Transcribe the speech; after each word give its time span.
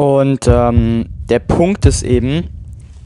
Und 0.00 0.48
ähm, 0.48 1.10
der 1.28 1.40
Punkt 1.40 1.84
ist 1.84 2.02
eben, 2.04 2.48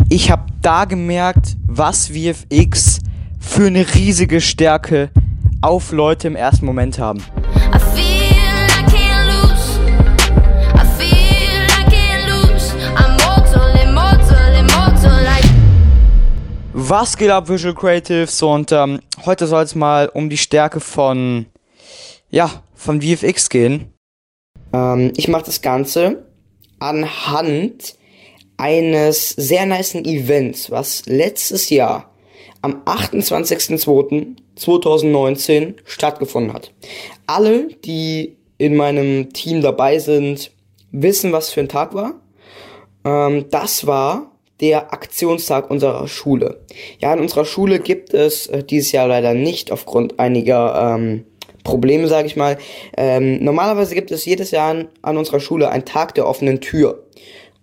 ich 0.08 0.31
habe 0.31 0.44
da 0.62 0.84
gemerkt, 0.84 1.56
was 1.67 2.06
VFX 2.06 3.00
für 3.40 3.67
eine 3.67 3.84
riesige 3.96 4.40
Stärke 4.40 5.10
auf 5.60 5.91
Leute 5.91 6.28
im 6.28 6.36
ersten 6.36 6.65
Moment 6.65 7.00
haben. 7.00 7.20
Was 16.75 17.17
geht 17.17 17.31
ab, 17.31 17.49
Visual 17.49 17.75
Creatives? 17.75 18.41
Und 18.41 18.71
ähm, 18.71 19.01
heute 19.27 19.49
soll 19.49 19.65
es 19.65 19.75
mal 19.75 20.09
um 20.11 20.31
die 20.31 20.39
Stärke 20.39 20.79
von, 20.79 21.47
ja, 22.31 22.63
von 22.77 23.03
VFX 23.03 23.49
gehen. 23.49 23.93
Ähm, 24.73 25.13
ich 25.17 25.27
mache 25.27 25.47
das 25.47 25.61
Ganze 25.61 26.23
anhand 26.85 27.96
eines 28.57 29.30
sehr 29.30 29.66
niceen 29.66 30.05
Events, 30.05 30.70
was 30.70 31.07
letztes 31.07 31.70
Jahr 31.70 32.12
am 32.62 32.84
28.02.2019 32.84 35.74
stattgefunden 35.84 36.52
hat. 36.52 36.73
Alle, 37.27 37.66
die 37.84 38.37
in 38.59 38.77
meinem 38.77 39.33
Team 39.33 39.62
dabei 39.62 39.98
sind, 39.98 40.52
wissen, 40.93 41.33
was 41.33 41.51
für 41.51 41.59
ein 41.60 41.69
Tag 41.69 41.95
war. 41.95 42.20
Ähm, 43.05 43.46
das 43.51 43.87
war 43.87 44.30
der 44.60 44.93
Aktionstag 44.93 45.69
unserer 45.71 46.07
Schule. 46.07 46.60
Ja, 47.01 47.12
in 47.12 47.19
unserer 47.21 47.45
Schule 47.45 47.80
gibt 47.80 48.15
es 48.15 48.46
äh, 48.46 48.62
dieses 48.62 48.93
Jahr 48.93 49.09
leider 49.09 49.35
nicht 49.35 49.73
aufgrund 49.73 50.21
einiger 50.21 50.95
ähm, 50.95 51.27
Probleme, 51.64 52.06
sage 52.06 52.27
ich 52.28 52.36
mal. 52.36 52.59
Ähm, 52.96 53.42
normalerweise 53.42 53.95
gibt 53.95 54.10
es 54.10 54.24
jedes 54.24 54.50
Jahr 54.52 54.70
an, 54.70 54.88
an 55.02 55.16
unserer 55.16 55.41
Schule 55.41 55.70
einen 55.70 55.84
Tag 55.84 56.14
der 56.14 56.28
offenen 56.28 56.60
Tür. 56.60 57.04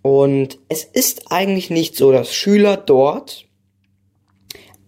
Und 0.02 0.60
es 0.68 0.84
ist 0.84 1.32
eigentlich 1.32 1.70
nicht 1.70 1.96
so, 1.96 2.12
dass 2.12 2.34
Schüler 2.34 2.76
dort 2.76 3.46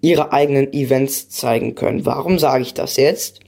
ihre 0.02 0.34
eigenen 0.34 0.74
Events 0.74 1.30
zeigen 1.30 1.76
können. 1.76 2.06
Warum 2.06 2.40
sage 2.40 2.64
ich 2.64 2.74
das 2.74 2.98
jetzt? 2.98 3.40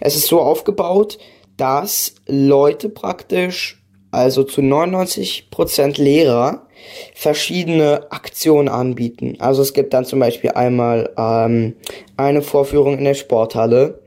Es 0.00 0.16
ist 0.16 0.26
so 0.26 0.40
aufgebaut, 0.40 1.18
dass 1.56 2.16
Leute 2.26 2.88
praktisch, 2.88 3.82
also 4.10 4.42
zu 4.42 4.60
99% 4.60 6.02
Lehrer, 6.02 6.66
verschiedene 7.14 8.10
Aktionen 8.10 8.68
anbieten. 8.68 9.36
Also 9.38 9.62
es 9.62 9.72
gibt 9.72 9.94
dann 9.94 10.04
zum 10.04 10.18
Beispiel 10.18 10.50
einmal 10.50 11.10
ähm, 11.16 11.76
eine 12.16 12.42
Vorführung 12.42 12.98
in 12.98 13.04
der 13.04 13.14
Sporthalle. 13.14 14.02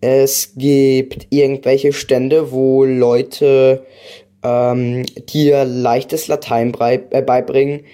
Es 0.00 0.54
gibt 0.56 1.26
irgendwelche 1.30 1.92
Stände, 1.92 2.52
wo 2.52 2.84
Leute 2.84 3.84
ähm, 4.42 5.04
dir 5.28 5.64
leichtes 5.64 6.28
Latein 6.28 6.72
äh, 6.78 7.22
beibringen. 7.22 7.84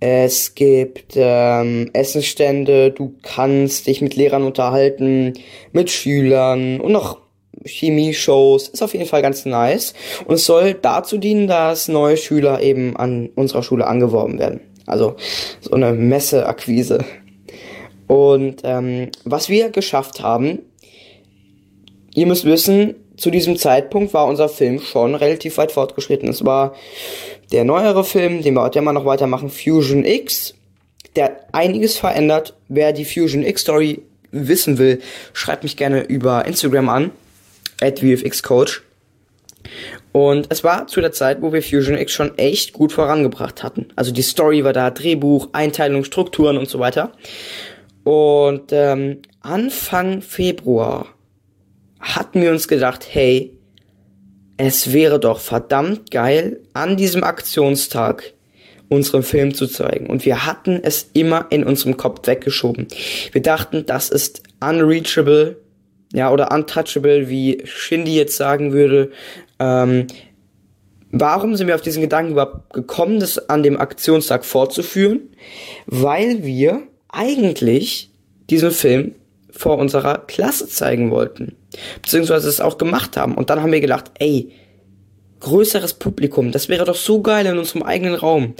Es 0.00 0.54
gibt 0.54 1.14
ähm, 1.16 1.90
Essensstände, 1.92 2.92
du 2.92 3.14
kannst 3.22 3.88
dich 3.88 4.00
mit 4.00 4.14
Lehrern 4.14 4.44
unterhalten, 4.44 5.32
mit 5.72 5.90
Schülern 5.90 6.80
und 6.80 6.92
noch 6.92 7.18
Chemie-Shows. 7.64 8.68
Ist 8.68 8.82
auf 8.82 8.92
jeden 8.92 9.06
Fall 9.06 9.22
ganz 9.22 9.44
nice. 9.44 9.94
Und 10.24 10.36
es 10.36 10.44
soll 10.44 10.74
dazu 10.74 11.18
dienen, 11.18 11.48
dass 11.48 11.88
neue 11.88 12.16
Schüler 12.16 12.60
eben 12.62 12.96
an 12.96 13.30
unserer 13.34 13.64
Schule 13.64 13.88
angeworben 13.88 14.38
werden. 14.38 14.60
Also 14.86 15.16
so 15.60 15.72
eine 15.72 15.92
Messeakquise. 15.92 17.04
Und 18.06 18.62
ähm, 18.62 19.10
was 19.24 19.48
wir 19.48 19.70
geschafft 19.70 20.22
haben, 20.22 20.60
ihr 22.18 22.26
müsst 22.26 22.44
wissen, 22.44 22.96
zu 23.16 23.30
diesem 23.30 23.56
Zeitpunkt 23.56 24.12
war 24.12 24.26
unser 24.26 24.48
Film 24.48 24.80
schon 24.80 25.14
relativ 25.14 25.56
weit 25.56 25.70
fortgeschritten. 25.70 26.28
Es 26.28 26.44
war 26.44 26.74
der 27.52 27.64
neuere 27.64 28.02
Film, 28.02 28.42
den 28.42 28.54
wir 28.54 28.62
heute 28.62 28.80
immer 28.80 28.92
noch 28.92 29.04
weitermachen, 29.04 29.50
Fusion 29.50 30.04
X, 30.04 30.54
der 31.14 31.46
einiges 31.52 31.96
verändert. 31.96 32.56
Wer 32.68 32.92
die 32.92 33.04
Fusion 33.04 33.44
X 33.44 33.62
Story 33.62 34.02
wissen 34.32 34.78
will, 34.78 35.00
schreibt 35.32 35.62
mich 35.62 35.76
gerne 35.76 36.02
über 36.02 36.44
Instagram 36.44 36.88
an, 36.88 37.10
at 37.80 38.00
VFXCoach. 38.00 38.82
Und 40.10 40.46
es 40.50 40.64
war 40.64 40.88
zu 40.88 41.00
der 41.00 41.12
Zeit, 41.12 41.40
wo 41.40 41.52
wir 41.52 41.62
Fusion 41.62 41.96
X 41.96 42.12
schon 42.12 42.36
echt 42.36 42.72
gut 42.72 42.92
vorangebracht 42.92 43.62
hatten. 43.62 43.88
Also 43.94 44.10
die 44.10 44.22
Story 44.22 44.64
war 44.64 44.72
da, 44.72 44.90
Drehbuch, 44.90 45.50
Einteilung, 45.52 46.02
Strukturen 46.02 46.58
und 46.58 46.68
so 46.68 46.80
weiter. 46.80 47.12
Und 48.02 48.72
ähm, 48.72 49.22
Anfang 49.40 50.20
Februar 50.20 51.06
hatten 52.00 52.42
wir 52.42 52.50
uns 52.50 52.68
gedacht, 52.68 53.06
hey, 53.10 53.58
es 54.56 54.92
wäre 54.92 55.20
doch 55.20 55.40
verdammt 55.40 56.10
geil, 56.10 56.60
an 56.74 56.96
diesem 56.96 57.22
Aktionstag 57.24 58.34
unseren 58.88 59.22
Film 59.22 59.54
zu 59.54 59.66
zeigen. 59.66 60.06
Und 60.06 60.24
wir 60.24 60.46
hatten 60.46 60.80
es 60.82 61.10
immer 61.12 61.46
in 61.50 61.64
unserem 61.64 61.96
Kopf 61.96 62.26
weggeschoben. 62.26 62.88
Wir 63.32 63.42
dachten, 63.42 63.86
das 63.86 64.08
ist 64.08 64.42
unreachable, 64.60 65.58
ja, 66.12 66.32
oder 66.32 66.50
untouchable, 66.52 67.28
wie 67.28 67.62
Shindy 67.64 68.16
jetzt 68.16 68.36
sagen 68.36 68.72
würde. 68.72 69.10
Ähm, 69.58 70.06
warum 71.10 71.54
sind 71.54 71.66
wir 71.66 71.74
auf 71.74 71.82
diesen 71.82 72.00
Gedanken 72.00 72.32
überhaupt 72.32 72.72
gekommen, 72.72 73.20
das 73.20 73.50
an 73.50 73.62
dem 73.62 73.78
Aktionstag 73.78 74.44
fortzuführen? 74.44 75.20
Weil 75.86 76.44
wir 76.44 76.82
eigentlich 77.10 78.10
diesen 78.48 78.70
Film 78.70 79.14
vor 79.50 79.78
unserer 79.78 80.18
Klasse 80.26 80.66
zeigen 80.66 81.10
wollten. 81.10 81.57
Beziehungsweise 82.02 82.48
es 82.48 82.60
auch 82.60 82.78
gemacht 82.78 83.16
haben. 83.16 83.34
Und 83.34 83.50
dann 83.50 83.62
haben 83.62 83.72
wir 83.72 83.80
gedacht, 83.80 84.10
ey, 84.18 84.52
größeres 85.40 85.94
Publikum, 85.94 86.52
das 86.52 86.68
wäre 86.68 86.84
doch 86.84 86.96
so 86.96 87.22
geil 87.22 87.46
in 87.46 87.58
unserem 87.58 87.82
eigenen 87.82 88.14
Raum. 88.14 88.54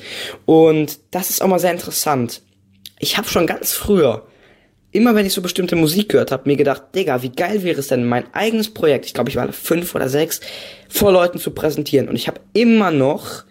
Und 0.46 0.98
das 1.10 1.30
ist 1.30 1.42
auch 1.42 1.48
mal 1.48 1.58
sehr 1.58 1.72
interessant. 1.72 2.42
Ich 2.98 3.16
habe 3.16 3.28
schon 3.28 3.46
ganz 3.46 3.72
früher, 3.72 4.26
immer 4.90 5.14
wenn 5.14 5.26
ich 5.26 5.32
so 5.32 5.42
bestimmte 5.42 5.76
Musik 5.76 6.10
gehört 6.10 6.32
habe, 6.32 6.48
mir 6.48 6.56
gedacht, 6.56 6.82
Digga, 6.94 7.22
wie 7.22 7.30
geil 7.30 7.62
wäre 7.62 7.80
es 7.80 7.88
denn, 7.88 8.04
mein 8.04 8.32
eigenes 8.34 8.72
Projekt, 8.72 9.06
ich 9.06 9.14
glaube, 9.14 9.30
ich 9.30 9.36
war 9.36 9.52
fünf 9.52 9.94
oder 9.94 10.08
sechs, 10.08 10.40
vor 10.88 11.12
Leuten 11.12 11.38
zu 11.38 11.50
präsentieren. 11.50 12.08
Und 12.08 12.16
ich 12.16 12.28
habe 12.28 12.40
immer 12.52 12.90
noch 12.90 13.44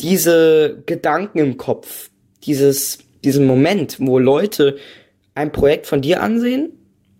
diese 0.00 0.82
Gedanken 0.86 1.38
im 1.38 1.56
Kopf, 1.56 2.10
dieses, 2.44 2.98
diesen 3.24 3.46
Moment, 3.46 3.96
wo 3.98 4.18
Leute 4.18 4.76
ein 5.34 5.52
Projekt 5.52 5.86
von 5.86 6.00
dir 6.00 6.22
ansehen 6.22 6.77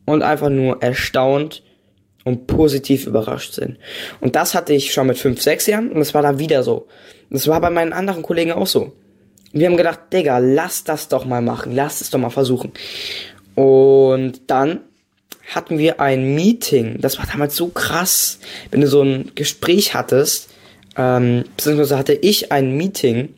und 0.09 0.23
einfach 0.23 0.49
nur 0.49 0.83
erstaunt 0.83 1.63
und 2.25 2.47
positiv 2.47 3.07
überrascht 3.07 3.55
sind. 3.55 3.79
Und 4.21 4.37
das 4.37 4.55
hatte 4.55 4.73
ich 4.73 4.93
schon 4.93 5.07
mit 5.07 5.19
fünf, 5.19 5.41
sechs 5.41 5.67
Jahren 5.67 5.91
und 5.91 6.01
es 6.01 6.15
war 6.15 6.23
dann 6.23 6.39
wieder 6.39 6.63
so. 6.63 6.87
Das 7.31 7.47
war 7.47 7.61
bei 7.61 7.71
meinen 7.71 7.93
anderen 7.93 8.23
Kollegen 8.23 8.53
auch 8.53 8.67
so. 8.67 8.93
wir 9.53 9.67
haben 9.67 9.77
gedacht, 9.77 10.01
Digga, 10.13 10.39
lass 10.39 10.85
das 10.85 11.09
doch 11.09 11.25
mal 11.25 11.43
machen, 11.43 11.75
lass 11.75 12.01
es 12.01 12.11
doch 12.11 12.19
mal 12.19 12.31
versuchen. 12.31 12.73
Und 13.55 14.43
dann 14.51 14.81
hatten 15.55 15.79
wir 15.79 16.01
ein 16.01 16.35
Meeting. 16.35 17.01
Das 17.01 17.19
war 17.19 17.27
damals 17.27 17.57
so 17.57 17.69
krass, 17.69 18.39
wenn 18.71 18.81
du 18.81 18.87
so 18.87 19.03
ein 19.03 19.33
Gespräch 19.35 19.95
hattest, 19.95 20.51
ähm, 20.97 21.45
beziehungsweise 21.57 21.97
hatte 21.97 22.13
ich 22.13 22.53
ein 22.53 22.77
Meeting 22.77 23.35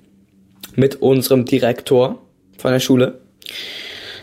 mit 0.75 0.97
unserem 1.03 1.45
Direktor 1.45 2.23
von 2.59 2.73
der 2.73 2.81
Schule 2.81 3.21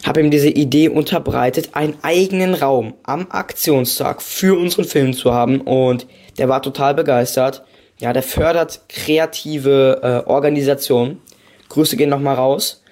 habe 0.07 0.21
ihm 0.21 0.31
diese 0.31 0.49
Idee 0.49 0.89
unterbreitet, 0.89 1.71
einen 1.73 1.95
eigenen 2.01 2.53
Raum 2.53 2.93
am 3.03 3.27
Aktionstag 3.29 4.21
für 4.21 4.57
unseren 4.57 4.85
Film 4.85 5.13
zu 5.13 5.33
haben 5.33 5.61
und 5.61 6.07
der 6.37 6.49
war 6.49 6.61
total 6.61 6.93
begeistert. 6.93 7.63
Ja, 7.99 8.13
der 8.13 8.23
fördert 8.23 8.81
kreative 8.89 9.99
äh, 10.03 10.29
Organisationen. 10.29 11.21
Grüße 11.69 11.97
gehen 11.97 12.09
nochmal 12.09 12.35
raus. 12.35 12.83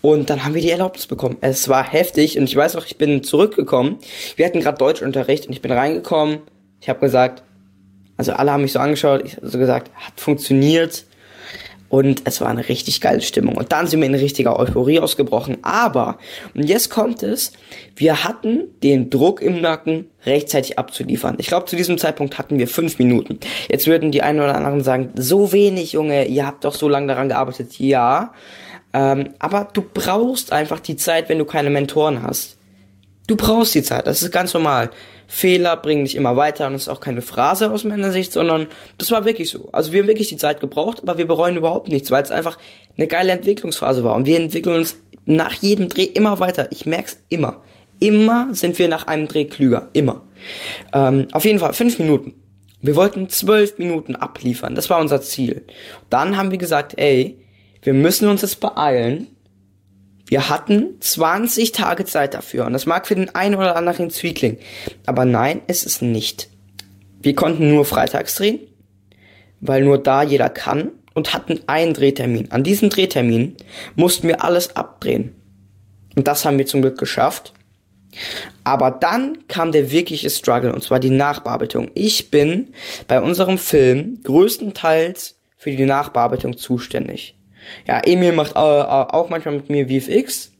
Und 0.00 0.30
dann 0.30 0.44
haben 0.44 0.54
wir 0.54 0.62
die 0.62 0.70
Erlaubnis 0.70 1.06
bekommen. 1.06 1.36
Es 1.40 1.68
war 1.68 1.84
heftig 1.84 2.38
und 2.38 2.44
ich 2.44 2.56
weiß 2.56 2.74
noch, 2.74 2.86
ich 2.86 2.98
bin 2.98 3.22
zurückgekommen. 3.22 3.98
Wir 4.36 4.46
hatten 4.46 4.60
gerade 4.60 4.78
Deutschunterricht 4.78 5.46
und 5.46 5.52
ich 5.52 5.60
bin 5.60 5.72
reingekommen. 5.72 6.38
Ich 6.80 6.88
habe 6.88 7.00
gesagt, 7.00 7.42
also 8.16 8.32
alle 8.32 8.52
haben 8.52 8.62
mich 8.62 8.72
so 8.72 8.78
angeschaut, 8.78 9.22
ich 9.24 9.36
habe 9.36 9.48
so 9.48 9.58
gesagt, 9.58 9.90
hat 9.94 10.14
funktioniert. 10.16 11.04
Und 11.88 12.22
es 12.24 12.40
war 12.40 12.48
eine 12.48 12.68
richtig 12.68 13.00
geile 13.00 13.22
Stimmung. 13.22 13.56
Und 13.56 13.72
dann 13.72 13.86
sind 13.86 14.00
wir 14.00 14.06
in 14.06 14.14
richtiger 14.14 14.58
Euphorie 14.58 15.00
ausgebrochen. 15.00 15.58
Aber, 15.62 16.18
und 16.54 16.64
jetzt 16.64 16.90
kommt 16.90 17.22
es, 17.22 17.52
wir 17.96 18.24
hatten 18.24 18.64
den 18.82 19.08
Druck 19.08 19.40
im 19.40 19.62
Nacken, 19.62 20.06
rechtzeitig 20.26 20.78
abzuliefern. 20.78 21.36
Ich 21.38 21.46
glaube, 21.46 21.66
zu 21.66 21.76
diesem 21.76 21.96
Zeitpunkt 21.96 22.36
hatten 22.36 22.58
wir 22.58 22.68
fünf 22.68 22.98
Minuten. 22.98 23.40
Jetzt 23.70 23.86
würden 23.86 24.12
die 24.12 24.22
einen 24.22 24.40
oder 24.40 24.54
anderen 24.54 24.84
sagen, 24.84 25.12
so 25.14 25.52
wenig, 25.52 25.92
Junge, 25.92 26.26
ihr 26.26 26.46
habt 26.46 26.64
doch 26.64 26.74
so 26.74 26.88
lange 26.88 27.06
daran 27.06 27.30
gearbeitet. 27.30 27.78
Ja, 27.78 28.34
ähm, 28.92 29.30
aber 29.38 29.68
du 29.72 29.82
brauchst 29.82 30.52
einfach 30.52 30.80
die 30.80 30.96
Zeit, 30.96 31.28
wenn 31.28 31.38
du 31.38 31.44
keine 31.44 31.70
Mentoren 31.70 32.22
hast. 32.22 32.56
Du 33.26 33.36
brauchst 33.36 33.74
die 33.74 33.82
Zeit, 33.82 34.06
das 34.06 34.22
ist 34.22 34.32
ganz 34.32 34.54
normal. 34.54 34.90
Fehler 35.30 35.76
bringen 35.76 36.04
dich 36.04 36.16
immer 36.16 36.36
weiter 36.36 36.66
und 36.66 36.72
das 36.72 36.82
ist 36.82 36.88
auch 36.88 37.00
keine 37.00 37.20
Phrase 37.20 37.70
aus 37.70 37.84
meiner 37.84 38.10
Sicht, 38.10 38.32
sondern 38.32 38.66
das 38.96 39.10
war 39.10 39.26
wirklich 39.26 39.50
so. 39.50 39.68
Also 39.72 39.92
wir 39.92 40.00
haben 40.00 40.08
wirklich 40.08 40.30
die 40.30 40.38
Zeit 40.38 40.58
gebraucht, 40.58 41.02
aber 41.02 41.18
wir 41.18 41.26
bereuen 41.26 41.56
überhaupt 41.56 41.88
nichts, 41.88 42.10
weil 42.10 42.22
es 42.22 42.30
einfach 42.30 42.56
eine 42.96 43.06
geile 43.06 43.32
Entwicklungsphase 43.32 44.02
war 44.02 44.16
und 44.16 44.26
wir 44.26 44.40
entwickeln 44.40 44.76
uns 44.76 44.96
nach 45.26 45.52
jedem 45.52 45.90
Dreh 45.90 46.04
immer 46.04 46.40
weiter. 46.40 46.72
Ich 46.72 46.86
merk's 46.86 47.18
immer. 47.28 47.62
Immer 48.00 48.48
sind 48.52 48.78
wir 48.78 48.88
nach 48.88 49.06
einem 49.06 49.28
Dreh 49.28 49.44
klüger. 49.44 49.88
Immer. 49.92 50.22
Ähm, 50.94 51.28
auf 51.32 51.44
jeden 51.44 51.58
Fall, 51.58 51.74
fünf 51.74 51.98
Minuten. 51.98 52.32
Wir 52.80 52.96
wollten 52.96 53.28
zwölf 53.28 53.76
Minuten 53.76 54.16
abliefern. 54.16 54.74
Das 54.74 54.88
war 54.88 54.98
unser 54.98 55.20
Ziel. 55.20 55.66
Dann 56.08 56.38
haben 56.38 56.50
wir 56.52 56.58
gesagt, 56.58 56.94
ey, 56.96 57.38
wir 57.82 57.92
müssen 57.92 58.28
uns 58.28 58.42
jetzt 58.42 58.60
beeilen. 58.60 59.26
Wir 60.28 60.50
hatten 60.50 61.00
20 61.00 61.72
Tage 61.72 62.04
Zeit 62.04 62.34
dafür. 62.34 62.66
Und 62.66 62.74
das 62.74 62.86
mag 62.86 63.06
für 63.06 63.14
den 63.14 63.34
einen 63.34 63.54
oder 63.54 63.76
anderen 63.76 64.10
Zwiegling. 64.10 64.58
Aber 65.06 65.24
nein, 65.24 65.62
es 65.66 65.84
ist 65.84 66.02
nicht. 66.02 66.48
Wir 67.20 67.34
konnten 67.34 67.70
nur 67.70 67.84
freitags 67.84 68.36
drehen, 68.36 68.60
weil 69.60 69.82
nur 69.82 69.98
da 69.98 70.22
jeder 70.22 70.50
kann 70.50 70.92
und 71.14 71.32
hatten 71.32 71.60
einen 71.66 71.94
Drehtermin. 71.94 72.52
An 72.52 72.62
diesem 72.62 72.90
Drehtermin 72.90 73.56
mussten 73.96 74.28
wir 74.28 74.44
alles 74.44 74.76
abdrehen. 74.76 75.34
Und 76.14 76.28
das 76.28 76.44
haben 76.44 76.58
wir 76.58 76.66
zum 76.66 76.82
Glück 76.82 76.98
geschafft. 76.98 77.54
Aber 78.64 78.90
dann 78.90 79.46
kam 79.48 79.72
der 79.72 79.90
wirkliche 79.90 80.30
Struggle, 80.30 80.72
und 80.72 80.82
zwar 80.82 81.00
die 81.00 81.10
Nachbearbeitung. 81.10 81.90
Ich 81.94 82.30
bin 82.30 82.74
bei 83.06 83.20
unserem 83.20 83.58
Film 83.58 84.20
größtenteils 84.22 85.38
für 85.56 85.70
die 85.70 85.84
Nachbearbeitung 85.84 86.56
zuständig. 86.56 87.37
Ja, 87.86 88.00
Emil 88.04 88.32
macht 88.32 88.52
äh, 88.52 88.58
auch 88.58 89.28
manchmal 89.30 89.56
mit 89.56 89.70
mir 89.70 89.88
VFX, 89.88 90.52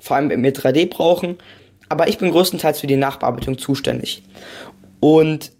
vor 0.00 0.16
allem 0.16 0.30
wenn 0.30 0.42
wir 0.42 0.54
3D 0.54 0.88
brauchen, 0.88 1.38
aber 1.88 2.08
ich 2.08 2.18
bin 2.18 2.30
größtenteils 2.30 2.80
für 2.80 2.86
die 2.86 2.96
Nachbearbeitung 2.96 3.58
zuständig. 3.58 4.22
Und 5.00 5.52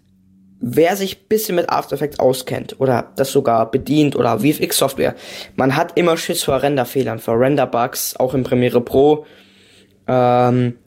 wer 0.65 0.95
sich 0.95 1.27
bisschen 1.27 1.55
mit 1.55 1.69
After 1.69 1.95
Effects 1.95 2.19
auskennt 2.19 2.79
oder 2.79 3.11
das 3.17 3.31
sogar 3.31 3.69
bedient 3.69 4.15
oder 4.15 4.39
VFX 4.39 4.77
Software, 4.77 5.13
man 5.55 5.75
hat 5.75 5.97
immer 5.97 6.17
Schiss 6.17 6.41
vor 6.41 6.63
Renderfehlern, 6.63 7.19
vor 7.19 7.39
Renderbugs, 7.39 8.15
auch 8.15 8.33
in 8.33 8.43
Premiere 8.43 8.81
Pro. 8.81 9.25
Ähm, 10.07 10.77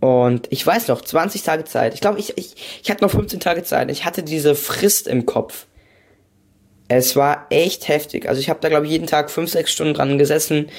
und 0.00 0.46
ich 0.50 0.66
weiß 0.66 0.88
noch, 0.88 1.00
20 1.02 1.42
Tage 1.42 1.64
Zeit. 1.64 1.94
Ich 1.94 2.00
glaube, 2.00 2.18
ich, 2.18 2.36
ich, 2.36 2.80
ich 2.82 2.90
hatte 2.90 3.04
noch 3.04 3.10
15 3.10 3.38
Tage 3.38 3.62
Zeit. 3.62 3.90
Ich 3.90 4.04
hatte 4.04 4.22
diese 4.22 4.54
Frist 4.54 5.06
im 5.06 5.26
Kopf. 5.26 5.67
Es 6.88 7.16
war 7.16 7.46
echt 7.50 7.88
heftig. 7.88 8.28
Also 8.28 8.40
ich 8.40 8.48
habe 8.48 8.60
da, 8.60 8.70
glaube 8.70 8.86
ich, 8.86 8.92
jeden 8.92 9.06
Tag 9.06 9.30
5, 9.30 9.50
6 9.50 9.70
Stunden 9.70 9.94
dran 9.94 10.16
gesessen, 10.16 10.70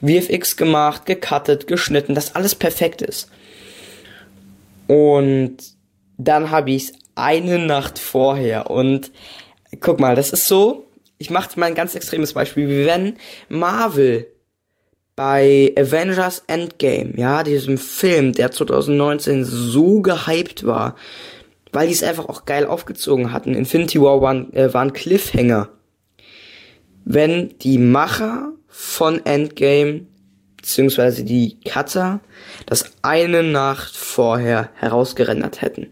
VFX 0.00 0.56
gemacht, 0.56 1.04
gecuttet, 1.04 1.66
geschnitten, 1.66 2.14
dass 2.14 2.34
alles 2.34 2.54
perfekt 2.54 3.02
ist. 3.02 3.30
Und 4.86 5.58
dann 6.16 6.50
habe 6.50 6.70
ich 6.70 6.84
es 6.84 6.92
eine 7.14 7.58
Nacht 7.58 7.98
vorher. 7.98 8.70
Und 8.70 9.12
guck 9.80 10.00
mal, 10.00 10.16
das 10.16 10.32
ist 10.32 10.48
so, 10.48 10.86
ich 11.18 11.30
mache 11.30 11.60
mal 11.60 11.66
ein 11.66 11.74
ganz 11.74 11.94
extremes 11.94 12.32
Beispiel, 12.32 12.68
wie 12.68 12.86
wenn 12.86 13.16
Marvel 13.50 14.26
bei 15.16 15.74
Avengers 15.76 16.44
Endgame, 16.46 17.12
ja, 17.16 17.42
diesem 17.42 17.76
Film, 17.76 18.32
der 18.32 18.52
2019 18.52 19.44
so 19.44 20.00
gehypt 20.00 20.64
war, 20.64 20.94
weil 21.72 21.86
die 21.86 21.92
es 21.94 22.02
einfach 22.02 22.28
auch 22.28 22.44
geil 22.44 22.66
aufgezogen 22.66 23.32
hatten. 23.32 23.54
Infinity 23.54 24.00
War 24.00 24.20
war, 24.20 24.34
äh, 24.54 24.72
war 24.72 24.82
ein 24.82 24.92
Cliffhanger. 24.92 25.68
Wenn 27.04 27.58
die 27.58 27.78
Macher 27.78 28.52
von 28.68 29.24
Endgame, 29.24 30.06
beziehungsweise 30.56 31.24
die 31.24 31.58
Cutter, 31.64 32.20
das 32.66 32.92
eine 33.02 33.42
Nacht 33.42 33.96
vorher 33.96 34.70
herausgerendert 34.74 35.62
hätten. 35.62 35.86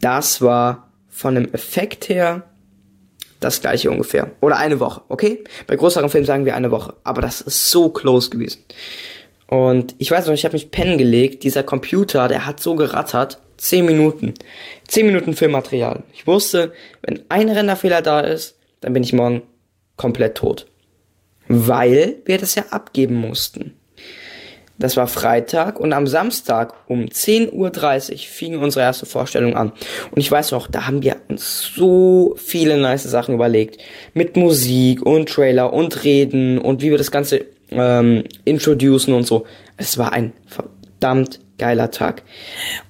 Das 0.00 0.40
war 0.42 0.92
von 1.08 1.34
dem 1.34 1.52
Effekt 1.52 2.08
her 2.08 2.44
das 3.40 3.60
gleiche 3.60 3.90
ungefähr. 3.90 4.30
Oder 4.40 4.58
eine 4.58 4.80
Woche, 4.80 5.02
okay? 5.08 5.44
Bei 5.66 5.76
größeren 5.76 6.08
Filmen 6.08 6.26
sagen 6.26 6.44
wir 6.44 6.54
eine 6.54 6.70
Woche. 6.70 6.94
Aber 7.04 7.22
das 7.22 7.40
ist 7.40 7.70
so 7.70 7.90
close 7.90 8.30
gewesen. 8.30 8.64
Und 9.46 9.94
ich 9.98 10.10
weiß 10.10 10.26
noch, 10.26 10.34
ich 10.34 10.44
habe 10.44 10.54
mich 10.54 10.70
pennen 10.70 10.98
gelegt. 10.98 11.44
Dieser 11.44 11.62
Computer, 11.62 12.28
der 12.28 12.46
hat 12.46 12.60
so 12.60 12.74
gerattert. 12.74 13.40
Zehn 13.56 13.86
Minuten. 13.86 14.34
Zehn 14.86 15.06
Minuten 15.06 15.34
Filmmaterial. 15.34 16.02
Ich 16.12 16.26
wusste, 16.26 16.72
wenn 17.02 17.22
ein 17.28 17.48
Renderfehler 17.48 18.02
da 18.02 18.20
ist, 18.20 18.56
dann 18.80 18.92
bin 18.92 19.02
ich 19.02 19.12
morgen 19.12 19.42
komplett 19.96 20.36
tot. 20.36 20.66
Weil 21.48 22.16
wir 22.24 22.38
das 22.38 22.54
ja 22.54 22.64
abgeben 22.70 23.14
mussten. 23.14 23.74
Das 24.78 24.96
war 24.96 25.06
Freitag 25.06 25.80
und 25.80 25.94
am 25.94 26.06
Samstag 26.06 26.74
um 26.86 27.06
10.30 27.06 27.52
Uhr 28.12 28.18
fing 28.18 28.58
unsere 28.58 28.84
erste 28.84 29.06
Vorstellung 29.06 29.56
an. 29.56 29.72
Und 30.10 30.18
ich 30.18 30.30
weiß 30.30 30.50
noch, 30.50 30.66
da 30.66 30.86
haben 30.86 31.02
wir 31.02 31.16
uns 31.28 31.70
so 31.74 32.34
viele 32.36 32.76
nice 32.76 33.04
Sachen 33.04 33.34
überlegt. 33.34 33.80
Mit 34.12 34.36
Musik 34.36 35.00
und 35.04 35.30
Trailer 35.30 35.72
und 35.72 36.04
Reden 36.04 36.58
und 36.58 36.82
wie 36.82 36.90
wir 36.90 36.98
das 36.98 37.10
Ganze 37.10 37.46
ähm, 37.70 38.24
introducen 38.44 39.14
und 39.14 39.26
so. 39.26 39.46
Es 39.78 39.96
war 39.96 40.12
ein 40.12 40.34
verdammt 40.46 41.40
geiler 41.58 41.90
Tag. 41.90 42.22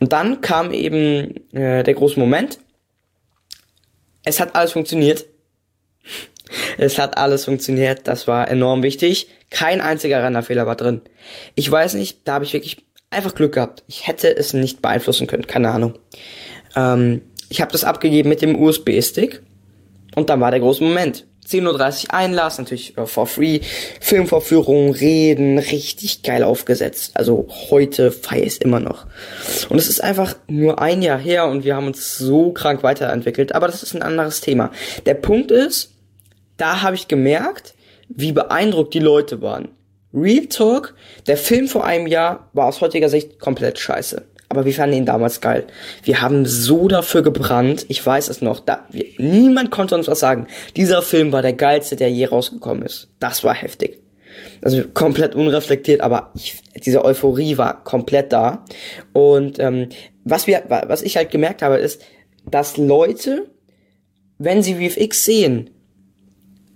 Und 0.01 0.13
dann 0.13 0.41
kam 0.41 0.73
eben 0.73 1.53
äh, 1.53 1.83
der 1.83 1.95
große 1.95 2.19
Moment. 2.19 2.59
Es 4.25 4.41
hat 4.41 4.55
alles 4.55 4.73
funktioniert. 4.73 5.27
Es 6.79 6.97
hat 6.97 7.19
alles 7.19 7.45
funktioniert. 7.45 8.07
Das 8.07 8.29
war 8.29 8.49
enorm 8.49 8.85
wichtig. 8.85 9.29
Kein 9.51 9.81
einziger 9.81 10.23
Renderfehler 10.23 10.65
war 10.65 10.77
drin. 10.77 11.01
Ich 11.57 11.69
weiß 11.69 11.95
nicht, 11.95 12.21
da 12.23 12.35
habe 12.35 12.45
ich 12.45 12.53
wirklich 12.53 12.87
einfach 13.11 13.35
Glück 13.35 13.55
gehabt. 13.55 13.83
Ich 13.89 14.07
hätte 14.07 14.35
es 14.37 14.53
nicht 14.53 14.81
beeinflussen 14.81 15.27
können, 15.27 15.49
keine 15.49 15.71
Ahnung. 15.71 15.99
Ähm, 16.77 17.23
ich 17.49 17.61
habe 17.61 17.73
das 17.73 17.83
abgegeben 17.83 18.29
mit 18.29 18.43
dem 18.43 18.61
USB-Stick 18.61 19.43
und 20.15 20.31
dann 20.31 20.41
war 20.41 20.53
der 20.53 20.61
große 20.61 20.85
Moment. 20.85 21.27
10.30 21.47 22.05
Uhr 22.05 22.15
Einlass, 22.15 22.59
natürlich 22.59 22.99
uh, 22.99 23.07
for 23.07 23.27
free, 23.27 23.61
Filmvorführung, 24.01 24.93
Reden, 24.93 25.59
richtig 25.59 26.23
geil 26.23 26.43
aufgesetzt. 26.43 27.13
Also 27.15 27.47
heute 27.71 28.11
feier 28.11 28.43
ich 28.43 28.55
es 28.55 28.59
immer 28.59 28.81
noch. 28.81 29.07
Und 29.69 29.79
es 29.79 29.89
ist 29.89 30.03
einfach 30.03 30.35
nur 30.49 30.81
ein 30.81 31.03
Jahr 31.03 31.19
her 31.19 31.47
und 31.47 31.65
wir 31.65 31.77
haben 31.77 31.87
uns 31.87 32.19
so 32.19 32.53
krank 32.53 32.83
weiterentwickelt, 32.83 33.55
aber 33.55 33.67
das 33.67 33.83
ist 33.83 33.95
ein 33.95 34.03
anderes 34.03 34.41
Thema. 34.41 34.73
Der 35.07 35.15
Punkt 35.15 35.51
ist, 35.51 35.93
da 36.57 36.83
habe 36.83 36.97
ich 36.97 37.09
gemerkt, 37.09 37.75
wie 38.09 38.33
beeindruckt 38.33 38.95
die 38.95 39.01
Leute 39.01 39.43
waren. 39.43 39.69
Real 40.13 40.47
Talk, 40.47 40.95
der 41.27 41.37
Film 41.37 41.69
vor 41.69 41.85
einem 41.85 42.07
Jahr 42.07 42.49
war 42.55 42.67
aus 42.67 42.81
heutiger 42.81 43.09
Sicht 43.09 43.39
komplett 43.39 43.79
scheiße. 43.79 44.25
Aber 44.57 44.65
wir 44.65 44.73
fanden 44.73 44.97
ihn 44.97 45.05
damals 45.05 45.43
geil. 45.43 45.67
Wir 46.03 46.23
haben 46.23 46.47
so 46.47 46.89
dafür 46.89 47.21
gebrannt. 47.21 47.85
Ich 47.89 48.05
weiß 48.05 48.31
es 48.31 48.41
noch. 48.41 48.61
Da, 48.61 48.87
wir, 48.91 49.05
niemand 49.19 49.71
konnte 49.71 49.95
uns 49.95 50.09
was 50.09 50.19
sagen. 50.19 50.47
Dieser 50.77 51.03
Film 51.03 51.31
war 51.31 51.43
der 51.43 51.53
geilste, 51.53 51.95
der 51.95 52.11
je 52.11 52.25
rausgekommen 52.25 52.83
ist. 52.83 53.11
Das 53.21 53.45
war 53.45 53.53
heftig. 53.53 54.01
Also 54.63 54.83
komplett 54.95 55.35
unreflektiert, 55.35 56.01
aber 56.01 56.33
ich, 56.35 56.63
diese 56.87 57.05
Euphorie 57.05 57.59
war 57.59 57.85
komplett 57.85 58.33
da. 58.33 58.65
Und 59.13 59.59
ähm, 59.59 59.91
was 60.25 60.47
wir, 60.47 60.63
was 60.69 61.03
ich 61.03 61.19
halt 61.19 61.31
gemerkt 61.31 61.61
habe, 61.61 61.77
ist, 61.77 62.03
dass 62.51 62.79
Leute, 62.79 63.51
wenn 64.39 64.63
sie 64.63 64.89
VFX 64.89 65.23
sehen, 65.27 65.69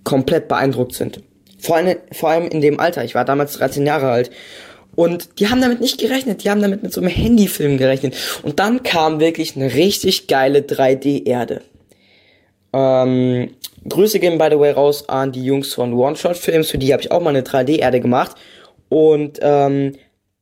komplett 0.03 0.47
beeindruckt 0.47 0.93
sind. 0.93 1.23
Vor 1.57 1.77
allem, 1.77 1.97
vor 2.11 2.29
allem 2.29 2.47
in 2.47 2.61
dem 2.61 2.79
Alter. 2.79 3.03
Ich 3.03 3.15
war 3.15 3.25
damals 3.25 3.53
13 3.53 3.87
Jahre 3.87 4.11
alt. 4.11 4.29
Und 4.95 5.39
die 5.39 5.47
haben 5.47 5.61
damit 5.61 5.79
nicht 5.79 5.99
gerechnet. 5.99 6.43
Die 6.43 6.49
haben 6.49 6.61
damit 6.61 6.83
mit 6.83 6.93
so 6.93 7.01
einem 7.01 7.09
Handyfilm 7.09 7.77
gerechnet. 7.77 8.15
Und 8.43 8.59
dann 8.59 8.83
kam 8.83 9.19
wirklich 9.19 9.55
eine 9.55 9.73
richtig 9.73 10.27
geile 10.27 10.59
3D-Erde. 10.59 11.61
Ähm, 12.73 13.51
Grüße 13.87 14.19
gehen 14.19 14.37
by 14.37 14.47
the 14.51 14.59
way 14.59 14.71
raus 14.71 15.07
an 15.09 15.31
die 15.31 15.43
Jungs 15.43 15.73
von 15.73 15.93
One 15.93 16.15
Shot 16.15 16.37
Films. 16.37 16.71
Für 16.71 16.77
die 16.77 16.93
habe 16.93 17.01
ich 17.01 17.11
auch 17.11 17.21
mal 17.21 17.29
eine 17.29 17.41
3D-Erde 17.41 17.99
gemacht. 17.99 18.35
Und 18.89 19.39
ähm, 19.41 19.93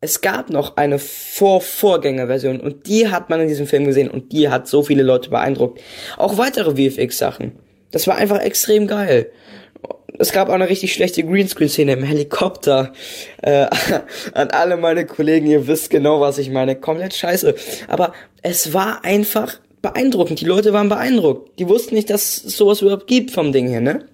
es 0.02 0.22
gab 0.22 0.50
noch 0.50 0.78
eine 0.78 0.98
Vor-Vorgänger-Version 0.98 2.62
und 2.62 2.88
die 2.88 3.10
hat 3.10 3.30
man 3.30 3.42
in 3.42 3.50
diesem 3.50 3.68
Film 3.68 3.86
gesehen 3.86 4.10
und 4.10 4.32
die 4.32 4.50
hat 4.50 4.68
so 4.68 4.82
viele 4.82 5.04
Leute 5.04 5.30
beeindruckt. 5.30 5.82
Auch 6.18 6.38
weitere 6.38 6.76
VFX-Sachen. 6.76 7.60
Das 7.92 8.08
war 8.08 8.16
einfach 8.16 8.40
extrem 8.40 8.88
geil. 8.88 9.30
Es 10.18 10.32
gab 10.32 10.50
auch 10.50 10.54
eine 10.54 10.70
richtig 10.70 10.94
schlechte 10.94 11.24
Greenscreen-Szene 11.24 11.94
im 11.94 12.04
Helikopter. 12.04 12.94
Äh, 13.42 13.68
an 14.34 14.50
alle 14.50 14.78
meine 14.78 15.06
Kollegen, 15.06 15.48
ihr 15.48 15.68
wisst 15.68 15.90
genau, 15.90 16.22
was 16.22 16.38
ich 16.38 16.50
meine. 16.50 16.76
Komplett 16.76 17.14
scheiße. 17.14 17.56
Aber 17.88 18.14
es 18.42 18.74
war 18.74 19.04
einfach 19.06 19.60
beeindruckend. 19.82 20.42
Die 20.42 20.46
Leute 20.46 20.74
waren 20.74 20.90
beeindruckt. 20.90 21.60
Die 21.60 21.68
wussten 21.68 21.96
nicht, 21.96 22.10
dass 22.10 22.44
es 22.44 22.58
sowas 22.58 22.82
überhaupt 22.82 23.08
gibt 23.08 23.32
vom 23.32 23.52
Ding 23.52 23.68
hier, 23.68 23.82
ne? 23.82 24.06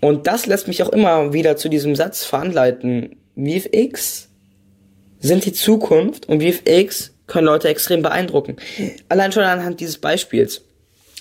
Und 0.00 0.26
das 0.26 0.46
lässt 0.46 0.68
mich 0.68 0.82
auch 0.82 0.90
immer 0.90 1.32
wieder 1.32 1.56
zu 1.56 1.68
diesem 1.68 1.96
Satz 1.96 2.24
veranleiten. 2.24 3.16
VFX 3.36 4.28
sind 5.18 5.46
die 5.46 5.52
Zukunft 5.52 6.28
und 6.28 6.42
VFX 6.42 7.14
können 7.26 7.46
Leute 7.46 7.68
extrem 7.68 8.02
beeindrucken. 8.02 8.56
Allein 9.08 9.32
schon 9.32 9.44
anhand 9.44 9.80
dieses 9.80 9.96
Beispiels. 9.96 10.62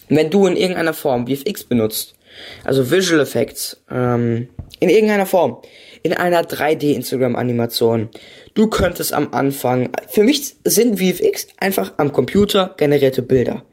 Wenn 0.10 0.30
du 0.30 0.48
in 0.48 0.58
irgendeiner 0.58 0.94
Form 0.94 1.28
VFX 1.28 1.63
benutzt, 1.63 2.16
also 2.63 2.90
Visual 2.90 3.22
Effects, 3.22 3.84
ähm, 3.90 4.50
in 4.80 4.90
irgendeiner 4.90 5.25
Form, 5.25 5.62
in 6.04 6.13
einer 6.13 6.42
3D 6.42 6.94
Instagram 6.94 7.36
Animation, 7.36 8.10
du 8.54 8.68
könntest 8.68 9.13
am 9.13 9.34
Anfang, 9.34 9.90
für 10.10 10.24
mich 10.24 10.56
sind 10.66 11.00
VFX 11.00 11.48
einfach 11.58 11.94
am 11.98 12.12
Computer 12.12 12.74
generierte 12.78 13.22
Bilder. 13.22 13.63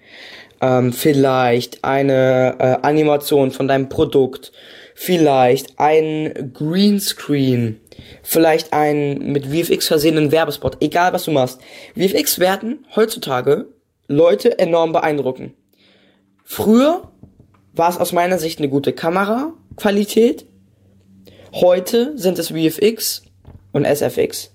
Ähm, 0.62 0.92
vielleicht 0.92 1.82
eine 1.84 2.56
äh, 2.58 2.86
Animation 2.86 3.50
von 3.50 3.66
deinem 3.66 3.88
Produkt, 3.88 4.52
vielleicht 4.94 5.78
ein 5.78 6.52
Greenscreen, 6.52 7.80
vielleicht 8.22 8.72
ein 8.72 9.32
mit 9.32 9.46
VFX 9.46 9.88
versehenen 9.88 10.30
Werbespot, 10.30 10.76
egal 10.80 11.12
was 11.12 11.24
du 11.24 11.30
machst. 11.30 11.60
VFX 11.96 12.38
werden 12.38 12.86
heutzutage 12.94 13.66
Leute 14.06 14.58
enorm 14.58 14.92
beeindrucken. 14.92 15.54
Früher 16.44 17.10
war 17.72 17.90
es 17.90 17.98
aus 17.98 18.12
meiner 18.12 18.38
Sicht 18.38 18.58
eine 18.58 18.68
gute 18.68 18.92
Kameraqualität. 18.92 20.46
Heute 21.52 22.16
sind 22.16 22.38
es 22.38 22.48
VFX 22.48 23.22
und 23.72 23.84
SFX. 23.84 24.52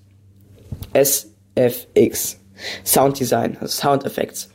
SFX. 0.92 2.40
Sound 2.84 3.18
Design, 3.18 3.56
also 3.60 3.72
Sound 3.72 4.04
Effects. 4.04 4.50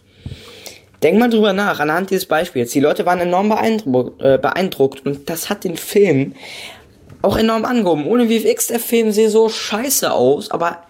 Denk 1.04 1.18
mal 1.18 1.30
drüber 1.30 1.54
nach, 1.54 1.80
anhand 1.80 2.12
dieses 2.12 2.26
Beispiels. 2.26 2.72
Die 2.72 2.80
Leute 2.80 3.06
waren 3.06 3.20
enorm 3.20 3.50
beeindruckt, 3.50 4.22
äh, 4.22 4.38
beeindruckt 4.40 5.06
und 5.06 5.30
das 5.30 5.50
hat 5.50 5.64
den 5.64 5.78
Film 5.78 6.34
auch 7.22 7.38
enorm 7.38 7.66
angehoben. 7.66 8.06
Ohne 8.06 8.28
VFX, 8.28 8.68
der 8.68 8.80
Film 8.80 9.12
sieht 9.12 9.30
so 9.30 9.50
scheiße 9.50 10.12
aus, 10.12 10.52
aber 10.52 10.84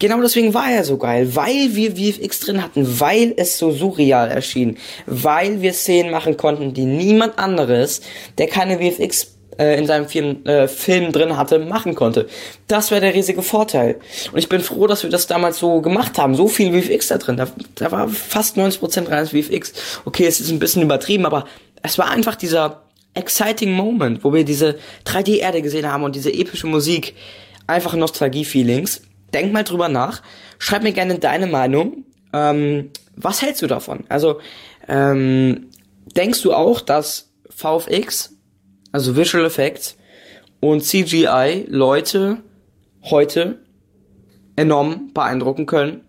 genau 0.00 0.20
deswegen 0.20 0.52
war 0.52 0.68
er 0.72 0.82
so 0.82 0.96
geil, 0.96 1.36
weil 1.36 1.76
wir 1.76 1.92
VFX 1.92 2.40
drin 2.40 2.62
hatten, 2.62 2.98
weil 2.98 3.34
es 3.36 3.56
so 3.56 3.70
surreal 3.70 4.28
erschien, 4.28 4.78
weil 5.06 5.62
wir 5.62 5.72
Szenen 5.72 6.10
machen 6.10 6.36
konnten, 6.36 6.74
die 6.74 6.84
niemand 6.84 7.38
anderes, 7.38 8.00
der 8.38 8.48
keine 8.48 8.78
VFX 8.78 9.36
äh, 9.60 9.78
in 9.78 9.86
seinem 9.86 10.08
Film, 10.08 10.44
äh, 10.46 10.66
Film 10.66 11.12
drin 11.12 11.36
hatte, 11.36 11.58
machen 11.58 11.94
konnte. 11.94 12.26
Das 12.66 12.90
wäre 12.90 13.02
der 13.02 13.14
riesige 13.14 13.42
Vorteil. 13.42 14.00
Und 14.32 14.38
ich 14.38 14.48
bin 14.48 14.62
froh, 14.62 14.86
dass 14.86 15.02
wir 15.02 15.10
das 15.10 15.26
damals 15.26 15.58
so 15.58 15.80
gemacht 15.82 16.18
haben. 16.18 16.34
So 16.34 16.48
viel 16.48 16.72
VFX 16.72 17.08
da 17.08 17.18
drin. 17.18 17.36
Da, 17.36 17.46
da 17.76 17.92
war 17.92 18.08
fast 18.08 18.56
90% 18.56 19.08
reines 19.08 19.30
VFX. 19.30 19.72
Okay, 20.04 20.26
es 20.26 20.40
ist 20.40 20.50
ein 20.50 20.58
bisschen 20.58 20.82
übertrieben, 20.82 21.26
aber 21.26 21.44
es 21.82 21.98
war 21.98 22.10
einfach 22.10 22.36
dieser 22.36 22.82
exciting 23.14 23.72
Moment, 23.72 24.24
wo 24.24 24.32
wir 24.32 24.44
diese 24.44 24.78
3D-Erde 25.04 25.62
gesehen 25.62 25.90
haben 25.90 26.04
und 26.04 26.16
diese 26.16 26.32
epische 26.32 26.66
Musik. 26.66 27.14
Einfach 27.66 27.94
Nostalgie-Feelings. 27.94 29.02
Denk 29.32 29.52
mal 29.52 29.64
drüber 29.64 29.88
nach. 29.88 30.22
Schreib 30.58 30.82
mir 30.82 30.92
gerne 30.92 31.18
deine 31.18 31.46
Meinung. 31.46 32.04
Ähm, 32.32 32.90
was 33.16 33.42
hältst 33.42 33.62
du 33.62 33.66
davon? 33.66 34.04
Also, 34.08 34.40
ähm, 34.88 35.70
denkst 36.16 36.42
du 36.42 36.52
auch, 36.52 36.80
dass 36.80 37.32
VFX 37.48 38.36
also 38.92 39.16
Visual 39.16 39.44
Effects 39.44 39.96
und 40.60 40.82
CGI 40.82 41.66
Leute 41.68 42.38
heute 43.02 43.60
enorm 44.56 45.12
beeindrucken 45.14 45.66
können 45.66 46.02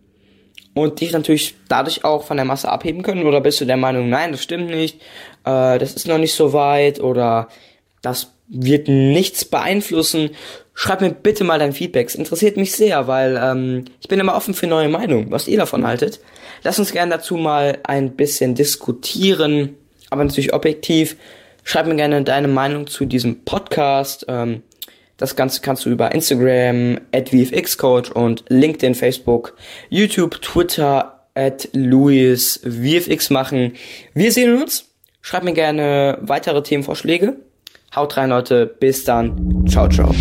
und 0.74 1.00
dich 1.00 1.12
natürlich 1.12 1.56
dadurch 1.68 2.04
auch 2.04 2.24
von 2.24 2.38
der 2.38 2.46
Masse 2.46 2.70
abheben 2.70 3.04
können 3.04 3.26
oder 3.26 3.42
bist 3.42 3.62
du 3.62 3.66
der 3.66 3.78
Meinung, 3.78 4.10
nein, 4.10 4.32
das 4.32 4.44
stimmt 4.44 4.70
nicht, 4.70 5.02
äh, 5.46 5.78
das 5.78 5.94
ist 5.94 6.08
noch 6.08 6.18
nicht 6.18 6.34
so 6.34 6.54
weit 6.54 7.00
oder 7.00 7.48
das 8.02 8.34
wird 8.52 8.88
nichts 8.88 9.46
beeinflussen. 9.46 10.32
Schreib 10.74 11.02
mir 11.02 11.12
bitte 11.12 11.44
mal 11.44 11.60
dein 11.60 11.74
Feedback. 11.74 12.08
Es 12.08 12.16
interessiert 12.16 12.58
mich 12.58 12.74
sehr, 12.74 13.08
weil 13.08 13.40
ähm, 13.42 13.86
ich 14.02 14.08
bin 14.08 14.20
immer 14.20 14.36
offen 14.36 14.54
für 14.54 14.68
neue 14.68 14.90
Meinungen, 14.90 15.32
was 15.32 15.48
ihr 15.48 15.58
davon 15.58 15.88
haltet. 15.88 16.20
Lass 16.64 16.78
uns 16.78 16.92
gerne 16.92 17.12
dazu 17.12 17.36
mal 17.38 17.80
ein 17.84 18.16
bisschen 18.16 18.56
diskutieren, 18.56 19.78
aber 20.10 20.24
natürlich 20.24 20.54
objektiv. 20.54 21.16
Schreib 21.64 21.88
mir 21.88 21.96
gerne 21.96 22.24
deine 22.24 22.48
Meinung 22.48 22.88
zu 22.88 23.06
diesem 23.06 23.44
Podcast. 23.46 24.26
Ähm, 24.28 24.64
das 25.18 25.36
Ganze 25.36 25.62
kannst 25.62 25.86
du 25.86 25.90
über 25.90 26.12
Instagram, 26.14 27.00
at 27.14 27.30
VFXCoach 27.30 28.12
und 28.16 28.44
LinkedIn, 28.50 28.96
Facebook, 28.96 29.56
YouTube, 29.90 30.42
Twitter, 30.42 31.28
at 31.36 31.70
LouisVFX 31.74 33.30
machen. 33.30 33.74
Wir 34.14 34.32
sehen 34.32 34.62
uns. 34.62 34.88
Schreib 35.22 35.44
mir 35.44 35.54
gerne 35.54 36.18
weitere 36.22 36.64
Themenvorschläge. 36.64 37.38
Haut 37.96 38.16
rein, 38.18 38.30
Leute. 38.30 38.66
Bis 38.66 39.04
dann. 39.04 39.66
Ciao, 39.68 39.88
ciao. 39.90 40.14